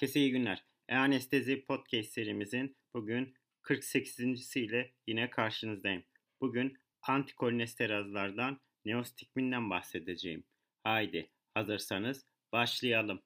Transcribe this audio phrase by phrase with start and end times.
[0.00, 0.64] Herkese iyi günler.
[0.88, 4.56] E-Anestezi Podcast serimizin bugün 48.
[4.56, 6.04] ile yine karşınızdayım.
[6.40, 10.44] Bugün antikolesterazlardan neostigminden bahsedeceğim.
[10.84, 13.22] Haydi hazırsanız başlayalım.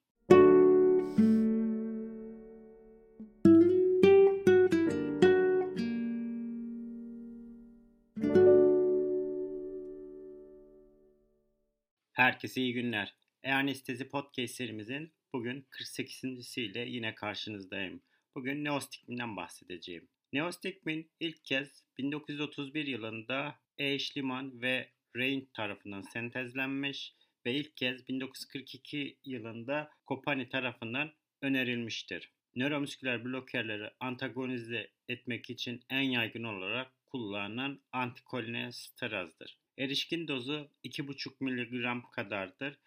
[12.13, 13.15] Herkese iyi günler.
[13.43, 16.59] E-Anestezi Podcast serimizin bugün 48.
[16.59, 18.03] ile yine karşınızdayım.
[18.35, 20.09] Bugün neostigminden bahsedeceğim.
[20.33, 23.99] Neostigmin ilk kez 1931 yılında E.
[23.99, 27.15] Schliemann ve Rein tarafından sentezlenmiş
[27.47, 31.13] ve ilk kez 1942 yılında Kopani tarafından
[31.43, 32.31] önerilmiştir.
[32.57, 39.59] Nöromüsküler blokerleri antagonize etmek için en yaygın olarak kullanılan antikolesterazdır.
[39.79, 42.79] Erişkin dozu 2,5 mg kadardır.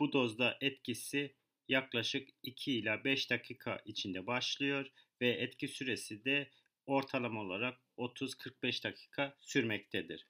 [0.00, 1.34] Bu dozda etkisi
[1.68, 4.86] yaklaşık 2 ila 5 dakika içinde başlıyor
[5.20, 6.50] ve etki süresi de
[6.86, 10.26] ortalama olarak 30-45 dakika sürmektedir.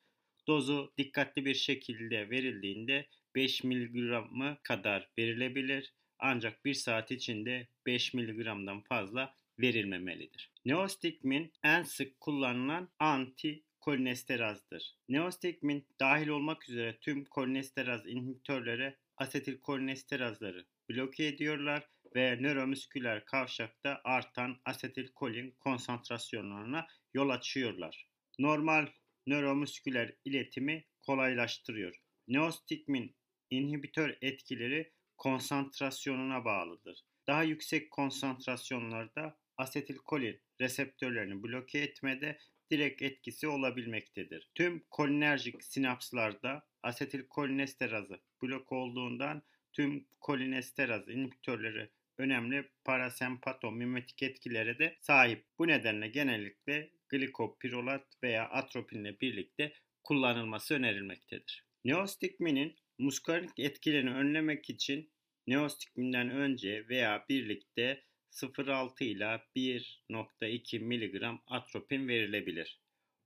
[0.47, 8.83] Dozu dikkatli bir şekilde verildiğinde 5 mg'ı kadar verilebilir ancak 1 saat içinde 5 mg'dan
[8.83, 10.53] fazla verilmemelidir.
[10.65, 14.97] Neostigmin en sık kullanılan anti kolinesterazdır.
[15.09, 25.51] Neostigmin dahil olmak üzere tüm kolinesteraz inhibitörleri asetilkolinesterazları bloke ediyorlar ve nöromüsküler kavşakta artan asetilkolin
[25.51, 28.09] konsantrasyonlarına yol açıyorlar.
[28.39, 28.87] Normal
[29.27, 31.97] nöromüsküler iletimi kolaylaştırıyor.
[32.29, 33.17] Neostigmin
[33.51, 37.05] inhibitör etkileri konsantrasyonuna bağlıdır.
[37.27, 42.39] Daha yüksek konsantrasyonlarda asetilkolin reseptörlerini bloke etmede
[42.71, 44.51] direkt etkisi olabilmektedir.
[44.55, 49.43] Tüm kolinerjik sinapslarda asetilkolinesterazı blok olduğundan
[49.75, 55.45] tüm kolinesteraz inhibitörleri önemli parasempatomimetik etkilere de sahip.
[55.59, 59.73] Bu nedenle genellikle glikopirolat veya atropinle birlikte
[60.05, 61.67] kullanılması önerilmektedir.
[61.85, 65.11] Neostigminin muskarik etkilerini önlemek için
[65.47, 72.81] neostigminden önce veya birlikte 0,6 ila 1,2 mg atropin verilebilir.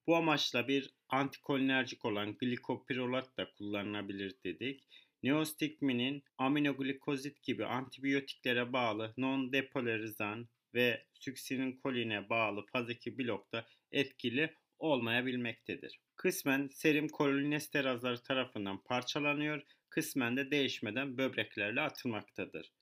[0.06, 5.07] Bu amaçla bir antikolinerjik olan glikopirolat da kullanılabilir dedik.
[5.22, 11.06] Neostigminin aminoglikozit gibi antibiyotiklere bağlı non-depolarizan ve
[11.82, 16.00] koline bağlı faz 2 blokta etkili olmayabilmektedir.
[16.16, 22.72] Kısmen serum kolinesterazları tarafından parçalanıyor, kısmen de değişmeden böbreklerle atılmaktadır.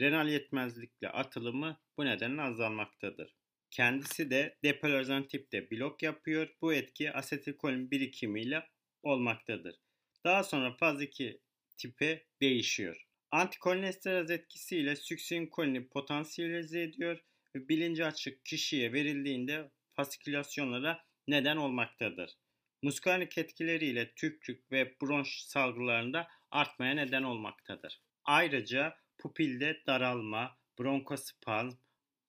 [0.00, 3.36] Renal yetmezlikle atılımı bu nedenle azalmaktadır.
[3.70, 6.48] Kendisi de depolarizan tipte blok yapıyor.
[6.62, 8.68] Bu etki asetilkolin birikimiyle
[9.02, 9.76] olmaktadır.
[10.24, 11.40] Daha sonra faz 2
[11.80, 13.06] tipi değişiyor.
[13.30, 17.18] Antikolesteraz etkisiyle süksinkolini potansiyelize ediyor
[17.54, 22.36] ve bilinci açık kişiye verildiğinde fasikülasyonlara neden olmaktadır.
[22.82, 28.00] Muskarnik etkileriyle tükrük ve bronş salgılarında artmaya neden olmaktadır.
[28.24, 31.78] Ayrıca pupilde daralma, bronkospazm,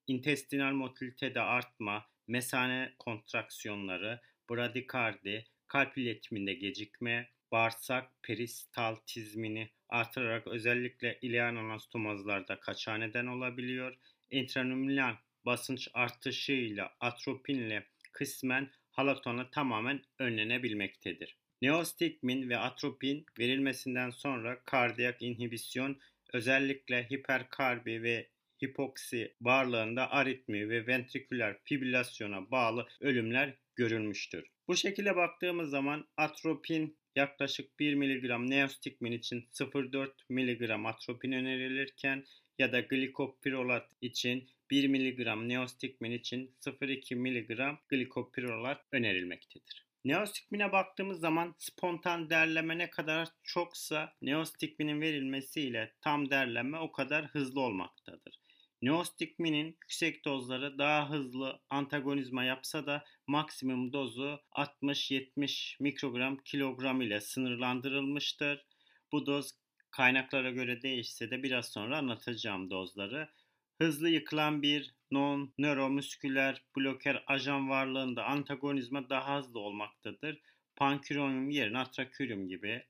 [0.08, 12.60] intestinal motilitede artma, mesane kontraksiyonları, bradikardi, kalp iletiminde gecikme, bağırsak peristaltizmini artırarak özellikle ileal anastomozlarda
[12.60, 13.98] kaçağa neden olabiliyor.
[14.32, 21.38] Intranüminal basınç artışıyla atropinle kısmen halatona tamamen önlenebilmektedir.
[21.62, 26.00] Neostigmin ve atropin verilmesinden sonra kardiyak inhibisyon
[26.34, 28.30] özellikle hiperkarbi ve
[28.64, 34.46] hipoksi varlığında aritmi ve ventriküler fibrilasyona bağlı ölümler görülmüştür.
[34.68, 42.26] Bu şekilde baktığımız zaman atropin yaklaşık 1 mg neostigmin için 0,4 mg atropin önerilirken
[42.60, 49.86] ya da glikopirolat için 1 mg neostigmin için 0,2 mg glikopirolat önerilmektedir.
[50.06, 57.62] Neostigmine baktığımız zaman spontan derleme ne kadar çoksa neostigminin verilmesiyle tam derleme o kadar hızlı
[57.62, 58.40] olmaktadır.
[58.82, 68.66] Neostigminin yüksek dozları daha hızlı antagonizma yapsa da maksimum dozu 60-70 mikrogram kilogram ile sınırlandırılmıştır.
[69.12, 69.52] Bu doz
[69.92, 73.30] kaynaklara göre değişse de biraz sonra anlatacağım dozları.
[73.78, 80.42] Hızlı yıkılan bir non-nöromüsküler bloker ajan varlığında antagonizma daha hızlı olmaktadır.
[80.76, 82.86] Panküronyum yerine atrakürüm gibi.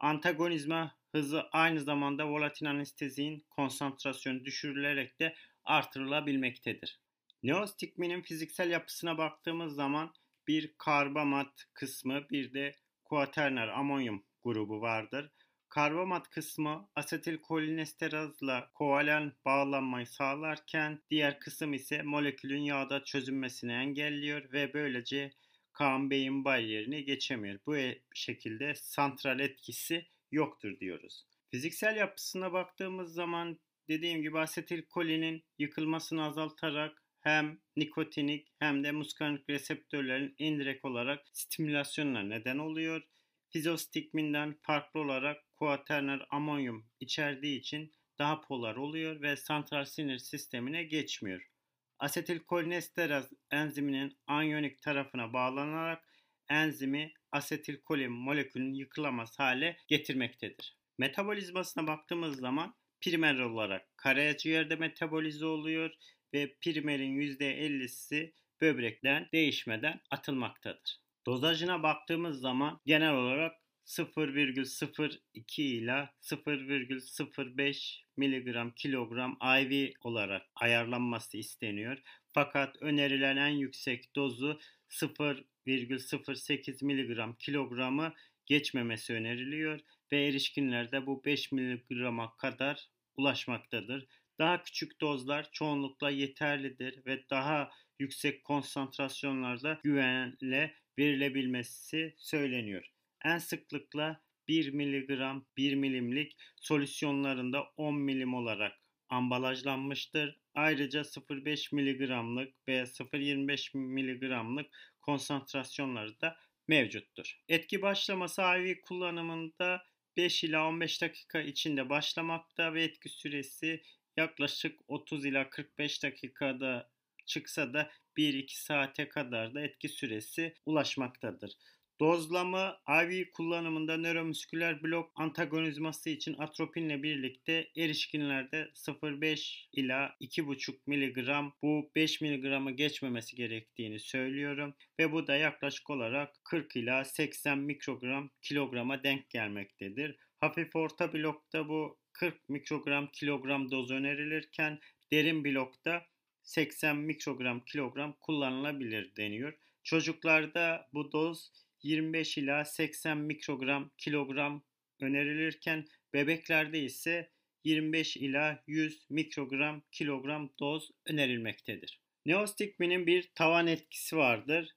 [0.00, 5.34] Antagonizma hızı aynı zamanda volatil anestezinin konsantrasyonu düşürülerek de
[5.64, 7.03] artırılabilmektedir.
[7.44, 10.12] Neostigminin fiziksel yapısına baktığımız zaman
[10.48, 15.30] bir karbamat kısmı bir de kuaterner amonyum grubu vardır.
[15.68, 25.30] Karbomat kısmı asetilkolinesterazla kovalent bağlanmayı sağlarken diğer kısım ise molekülün yağda çözünmesini engelliyor ve böylece
[25.72, 27.58] kan beyin bariyerini geçemiyor.
[27.66, 31.26] Bu e, şekilde santral etkisi yoktur diyoruz.
[31.50, 33.58] Fiziksel yapısına baktığımız zaman
[33.88, 42.58] dediğim gibi asetilkolinin yıkılmasını azaltarak hem nikotinik hem de muskanik reseptörlerin indirekt olarak stimülasyonuna neden
[42.58, 43.02] oluyor.
[43.50, 51.50] Fizostigminden farklı olarak kuaterner amonyum içerdiği için daha polar oluyor ve santral sinir sistemine geçmiyor.
[51.98, 56.04] Asetilkolinesteraz enziminin anyonik tarafına bağlanarak
[56.48, 60.78] enzimi asetilkolin molekülünün yıkılamaz hale getirmektedir.
[60.98, 65.90] Metabolizmasına baktığımız zaman primer olarak karaciğerde metabolize oluyor
[66.34, 71.00] ve primerin %50'si böbrekten değişmeden atılmaktadır.
[71.26, 73.52] Dozajına baktığımız zaman genel olarak
[73.86, 81.98] 0,02 ile 0,05 mg kilogram IV olarak ayarlanması isteniyor.
[82.32, 84.60] Fakat önerilen en yüksek dozu
[84.90, 88.14] 0,08 mg kilogramı
[88.46, 89.80] geçmemesi öneriliyor
[90.12, 94.06] ve erişkinlerde bu 5 mg'a kadar ulaşmaktadır.
[94.38, 102.90] Daha küçük dozlar çoğunlukla yeterlidir ve daha yüksek konsantrasyonlarda güvenle verilebilmesi söyleniyor.
[103.24, 108.72] En sıklıkla 1 mg 1 milimlik solüsyonlarında 10 milim olarak
[109.08, 110.40] ambalajlanmıştır.
[110.54, 114.66] Ayrıca 0,5 mg'lık ve 0,25 mg'lık
[115.02, 116.36] konsantrasyonları da
[116.68, 117.40] mevcuttur.
[117.48, 119.82] Etki başlaması IV kullanımında
[120.16, 123.82] 5 ila 15 dakika içinde başlamakta ve etki süresi
[124.16, 126.90] yaklaşık 30 ila 45 dakikada
[127.26, 131.52] çıksa da 1-2 saate kadar da etki süresi ulaşmaktadır.
[132.00, 141.90] Dozlama IV kullanımında nöromüsküler blok antagonizması için atropinle birlikte erişkinlerde 0,5 ila 2,5 mg bu
[141.94, 149.02] 5 mg'ı geçmemesi gerektiğini söylüyorum ve bu da yaklaşık olarak 40 ila 80 mikrogram kilograma
[149.02, 150.16] denk gelmektedir.
[150.40, 154.80] Hafif orta blokta bu 40 mikrogram kilogram doz önerilirken
[155.12, 156.06] derin blokta
[156.42, 159.52] 80 mikrogram kilogram kullanılabilir deniyor.
[159.82, 161.52] Çocuklarda bu doz
[161.82, 164.64] 25 ila 80 mikrogram kilogram
[165.00, 167.30] önerilirken bebeklerde ise
[167.64, 172.00] 25 ila 100 mikrogram kilogram doz önerilmektedir.
[172.26, 174.68] Neostigminin bir tavan etkisi vardır.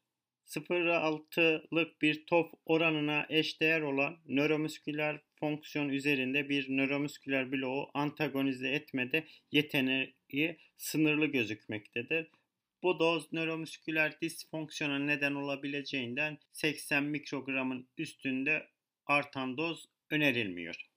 [0.47, 10.57] 0.6'lık bir top oranına eşdeğer olan nöromüsküler fonksiyon üzerinde bir nöromüsküler bloğu antagonize etmede yeteneği
[10.77, 12.27] sınırlı gözükmektedir.
[12.83, 18.67] Bu doz nöromüsküler disfonksiyona neden olabileceğinden 80 mikrogramın üstünde
[19.05, 20.87] artan doz önerilmiyor.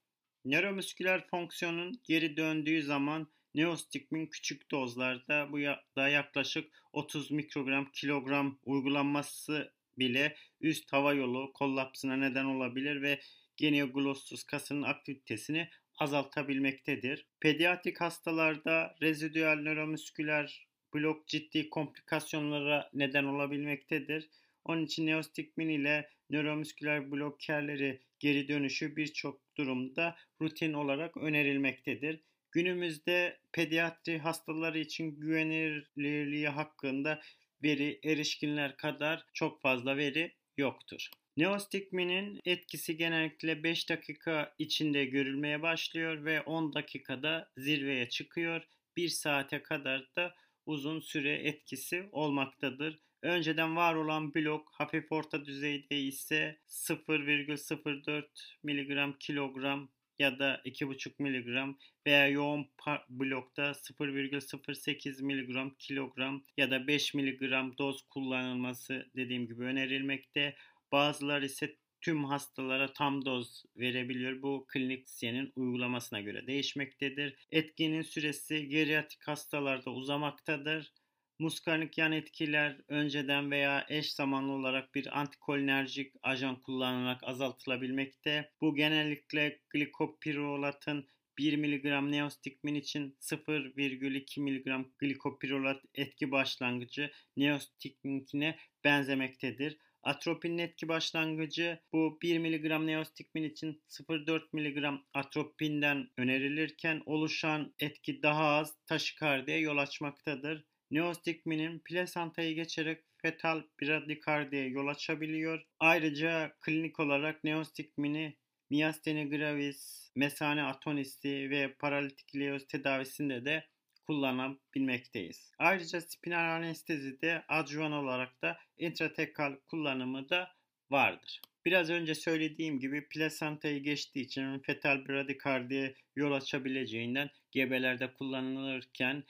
[0.45, 5.57] Nöromüsküler fonksiyonun geri döndüğü zaman neostigmin küçük dozlarda bu
[5.95, 13.19] da yaklaşık 30 mikrogram kilogram uygulanması bile üst hava yolu kollapsına neden olabilir ve
[13.57, 17.25] genioglossus kasının aktivitesini azaltabilmektedir.
[17.39, 24.29] Pediatrik hastalarda rezidüel nöromüsküler blok ciddi komplikasyonlara neden olabilmektedir.
[24.65, 32.21] Onun için neostigmin ile nöromüsküler blokerleri geri dönüşü birçok durumda rutin olarak önerilmektedir.
[32.51, 37.21] Günümüzde pediatri hastaları için güvenilirliği hakkında
[37.63, 41.09] veri erişkinler kadar çok fazla veri yoktur.
[41.37, 48.67] Neostigminin etkisi genellikle 5 dakika içinde görülmeye başlıyor ve 10 dakikada zirveye çıkıyor.
[48.97, 52.99] 1 saate kadar da uzun süre etkisi olmaktadır.
[53.21, 58.25] Önceden var olan blok hafif orta düzeyde ise 0,04
[58.63, 59.89] mg kilogram
[60.21, 61.75] ya da 2,5 mg
[62.07, 62.67] veya yoğun
[63.09, 67.41] blokta 0,08 mg kilogram ya da 5 mg
[67.77, 70.55] doz kullanılması dediğim gibi önerilmekte.
[70.91, 74.41] Bazıları ise tüm hastalara tam doz verebiliyor.
[74.41, 77.35] Bu klinisyenin uygulamasına göre değişmektedir.
[77.51, 80.93] Etkinin süresi geriatrik hastalarda uzamaktadır.
[81.41, 88.51] Muskarnik yan etkiler önceden veya eş zamanlı olarak bir antikolinerjik ajan kullanılarak azaltılabilmekte.
[88.61, 91.07] Bu genellikle glikopirolatın
[91.37, 99.77] 1 mg neostigmin için 0,2 mg glikopirolat etki başlangıcı neostigminkine benzemektedir.
[100.03, 108.45] Atropinin etki başlangıcı bu 1 mg neostigmin için 0,4 mg atropinden önerilirken oluşan etki daha
[108.45, 110.70] az taşikardiye yol açmaktadır.
[110.91, 115.65] Neostigminin plasantayı geçerek fetal bradikardiye yol açabiliyor.
[115.79, 118.37] Ayrıca klinik olarak neostigmini
[118.69, 123.65] Miastenia gravis, mesane atonisti ve paralitik ileoz tedavisinde de
[124.07, 125.51] kullanabilmekteyiz.
[125.57, 130.49] Ayrıca spinal anestezide adjuvan olarak da intratekal kullanımı da
[130.91, 131.41] vardır.
[131.65, 139.23] Biraz önce söylediğim gibi plasantayı geçtiği için fetal bradikardiye yol açabileceğinden gebelerde kullanılırken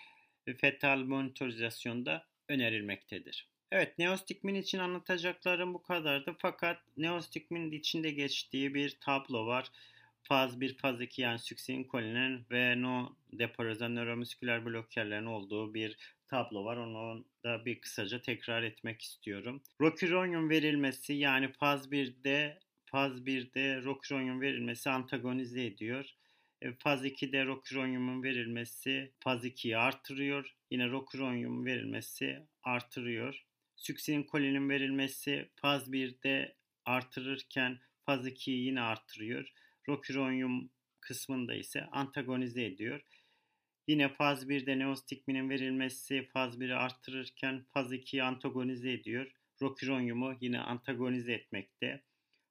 [0.57, 3.47] fetal monitorizasyonda önerilmektedir.
[3.71, 6.35] Evet, neostigmin için anlatacaklarım bu kadardı.
[6.39, 9.67] Fakat neostigmin içinde geçtiği bir tablo var.
[10.23, 16.77] Faz 1, faz 2 yani süksinkolinin ve no depolarizan nöromüsküler blokerlerin olduğu bir tablo var.
[16.77, 19.61] Onu da bir kısaca tekrar etmek istiyorum.
[19.81, 26.05] Rokironyum verilmesi yani faz 1'de faz 1'de rokironyum verilmesi antagonize ediyor.
[26.61, 30.55] E, faz 2'de rokironyumun verilmesi faz 2'yi artırıyor.
[30.71, 33.45] Yine rokironyum verilmesi artırıyor.
[33.75, 39.53] Süksinkolinin verilmesi faz 1'de artırırken faz 2'yi yine artırıyor.
[39.89, 43.01] Rokironyum kısmında ise antagonize ediyor.
[43.87, 49.31] Yine faz 1'de neostigminin verilmesi faz 1'i artırırken faz 2'yi antagonize ediyor.
[49.61, 52.03] Rokironyumu yine antagonize etmekte.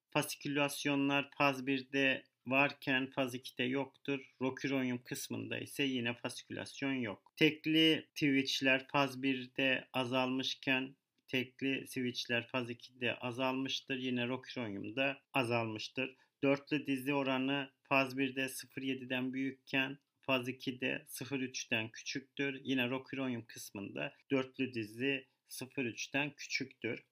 [0.09, 4.19] Fasikülasyonlar faz 1'de varken faz 2'de yoktur.
[4.41, 7.33] Rokironyum kısmında ise yine fasikülasyon yok.
[7.37, 10.95] Tekli twitchler faz 1'de azalmışken
[11.27, 13.97] tekli switchler faz 2'de azalmıştır.
[13.97, 16.15] Yine rokironyumda azalmıştır.
[16.43, 22.61] Dörtlü dizi oranı faz 1'de 0.7'den büyükken faz 2'de 0.3'ten küçüktür.
[22.63, 27.03] Yine rokironyum kısmında dörtlü dizi 0.3'ten küçüktür.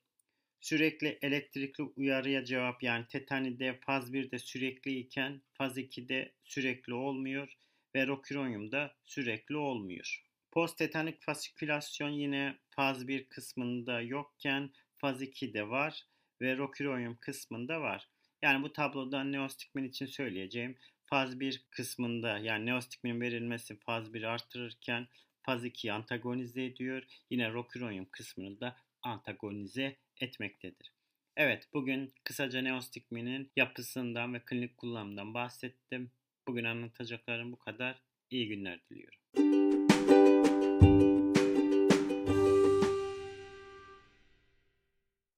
[0.60, 7.54] Sürekli elektrikli uyarıya cevap yani tetanide faz 1'de sürekli iken faz 2'de sürekli olmuyor
[7.96, 10.24] ve rokironyumda sürekli olmuyor.
[10.52, 16.06] Posttetanik fasikülasyon yine faz 1 kısmında yokken faz 2'de var
[16.42, 18.10] ve rokironyum kısmında var.
[18.42, 25.08] Yani bu tabloda neostigmin için söyleyeceğim faz 1 kısmında yani neostigmin verilmesi faz 1 artırırken
[25.42, 27.04] faz 2'yi antagonize ediyor.
[27.30, 30.92] Yine rokironyum kısmını da antagonize etmektedir.
[31.38, 36.12] Evet bugün kısaca neostigminin yapısından ve klinik kullanımından bahsettim.
[36.48, 38.04] Bugün anlatacaklarım bu kadar.
[38.30, 39.79] İyi günler diliyorum.